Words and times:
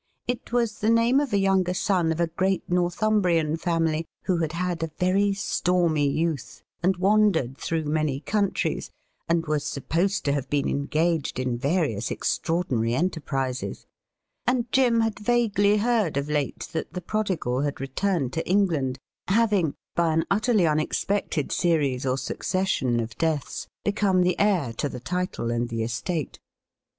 It 0.27 0.51
was 0.51 0.79
the 0.79 0.89
name 0.89 1.19
of 1.19 1.31
a 1.31 1.37
younger 1.37 1.75
son 1.75 2.11
of 2.11 2.19
a 2.19 2.25
great 2.25 2.67
Northumbrian 2.67 3.55
family, 3.55 4.07
who 4.23 4.37
had 4.37 4.53
had 4.53 4.81
a 4.81 4.89
very 4.97 5.31
stormy 5.33 6.07
youth, 6.09 6.63
and 6.81 6.97
wandered 6.97 7.55
through 7.59 7.83
many 7.85 8.19
countries, 8.19 8.89
and 9.29 9.45
was 9.45 9.63
supposed 9.63 10.25
to 10.25 10.31
have 10.31 10.49
been 10.49 10.67
engaged 10.67 11.37
in 11.37 11.55
various 11.55 12.09
extraordinary 12.09 12.95
enterprises; 12.95 13.85
and 14.47 14.71
Jim 14.71 15.01
had 15.01 15.19
vaguely 15.19 15.77
heard 15.77 16.17
of 16.17 16.27
late 16.27 16.67
that 16.71 16.93
the 16.93 17.01
prodigal 17.01 17.61
had 17.61 17.79
returned 17.79 18.33
to 18.33 18.49
England, 18.49 18.97
having, 19.27 19.75
by 19.93 20.13
an 20.13 20.25
utterly 20.31 20.65
unexpected 20.65 21.51
series 21.51 22.07
or 22.07 22.17
succession 22.17 22.99
of 22.99 23.15
deaths, 23.19 23.67
become 23.85 24.23
the 24.23 24.39
heir 24.39 24.73
to 24.73 24.89
the 24.89 24.99
title 24.99 25.51
and 25.51 25.69
the 25.69 25.83
estate. 25.83 26.39